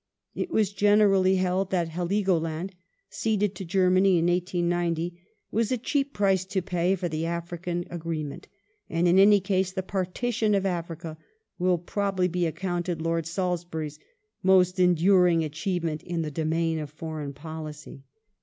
[0.33, 2.71] It was generally held that Heligoland—
[3.21, 8.47] ceded to Germany in 1890— was a cheap price to pay for the African agreement,
[8.89, 11.19] and, in any case, the partition of Africa
[11.59, 13.99] will probably be accounted Lord Salisbury's
[14.41, 18.01] most enduring achievement in the domain of Foreign Policy.